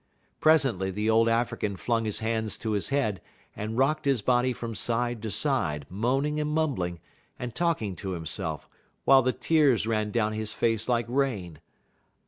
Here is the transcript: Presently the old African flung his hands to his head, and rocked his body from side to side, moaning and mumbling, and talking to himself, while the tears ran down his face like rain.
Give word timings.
Presently 0.39 0.89
the 0.89 1.11
old 1.11 1.29
African 1.29 1.77
flung 1.77 2.05
his 2.05 2.21
hands 2.21 2.57
to 2.57 2.71
his 2.71 2.89
head, 2.89 3.21
and 3.55 3.77
rocked 3.77 4.05
his 4.05 4.23
body 4.23 4.51
from 4.51 4.73
side 4.73 5.21
to 5.21 5.29
side, 5.29 5.85
moaning 5.91 6.39
and 6.39 6.49
mumbling, 6.49 6.99
and 7.37 7.53
talking 7.53 7.95
to 7.97 8.13
himself, 8.13 8.67
while 9.05 9.21
the 9.21 9.31
tears 9.31 9.85
ran 9.85 10.09
down 10.09 10.33
his 10.33 10.53
face 10.53 10.89
like 10.89 11.05
rain. 11.07 11.59